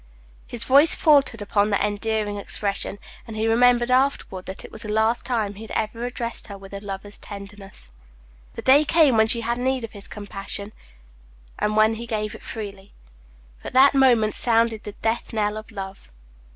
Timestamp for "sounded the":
14.33-14.93